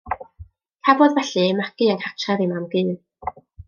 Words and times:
Cafodd, 0.87 1.13
felly, 1.27 1.43
ei 1.43 1.55
magu 1.61 1.85
yng 1.91 1.99
nghartref 2.03 2.39
ei 2.47 2.51
mam-gu. 2.57 2.93